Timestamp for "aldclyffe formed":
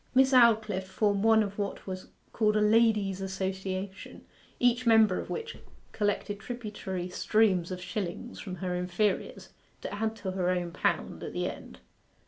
0.33-1.23